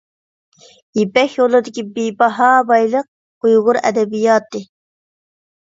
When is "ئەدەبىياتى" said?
3.83-4.67